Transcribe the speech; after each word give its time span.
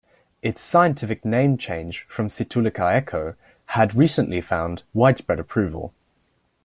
Its 0.41 0.59
scientific 0.59 1.23
name 1.23 1.59
change 1.59 2.07
from 2.09 2.27
"Psittacula 2.27 2.91
echo" 2.91 3.35
had 3.67 3.93
recently 3.93 4.41
found 4.41 4.81
widespread 4.95 5.39
approval. 5.39 5.93